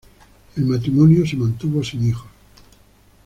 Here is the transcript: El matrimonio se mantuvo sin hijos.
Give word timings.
El 0.57 0.65
matrimonio 0.65 1.27
se 1.27 1.35
mantuvo 1.37 1.83
sin 1.83 2.07
hijos. 2.09 2.25